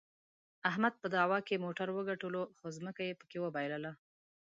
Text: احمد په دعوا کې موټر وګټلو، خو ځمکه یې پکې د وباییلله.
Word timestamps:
احمد 0.69 0.93
په 1.01 1.07
دعوا 1.15 1.39
کې 1.47 1.63
موټر 1.65 1.87
وګټلو، 1.93 2.41
خو 2.57 2.65
ځمکه 2.77 3.01
یې 3.07 3.17
پکې 3.19 3.37
د 3.39 3.43
وباییلله. 3.45 3.91